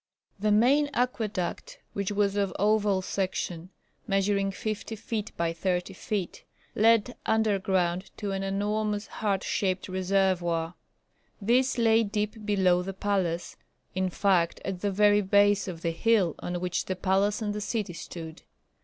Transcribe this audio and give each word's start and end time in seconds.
The 0.39 0.51
main 0.51 0.89
aqueduct 0.95 1.77
which 1.93 2.11
was 2.11 2.35
of 2.35 2.51
oval 2.57 3.03
section, 3.03 3.69
measuring 4.07 4.49
fifty 4.49 4.95
feet 4.95 5.31
by 5.37 5.53
thirty 5.53 5.93
feet, 5.93 6.43
led 6.73 7.15
underground 7.27 8.09
to 8.17 8.31
an 8.31 8.41
enormous 8.41 9.05
heart 9.05 9.43
shaped 9.43 9.87
reservoir. 9.87 10.73
This 11.39 11.77
lay 11.77 12.01
deep 12.01 12.43
below 12.47 12.81
the 12.81 12.93
palace, 12.95 13.57
in 13.93 14.09
fact 14.09 14.59
at 14.65 14.81
the 14.81 14.89
very 14.89 15.21
base 15.21 15.67
of 15.67 15.83
the 15.83 15.91
hill 15.91 16.33
on 16.39 16.59
which 16.59 16.85
the 16.85 16.95
palace 16.95 17.39
and 17.39 17.53
the 17.53 17.61
city 17.61 17.93
stood. 17.93 18.41